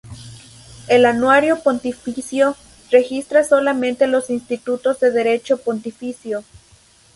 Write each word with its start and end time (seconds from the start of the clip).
El 0.87 1.05
Anuario 1.05 1.61
Pontificio 1.61 2.55
registra 2.89 3.43
solamente 3.43 4.07
los 4.07 4.31
Institutos 4.31 4.99
de 4.99 5.11
derecho 5.11 5.57
pontificio. 5.57 6.43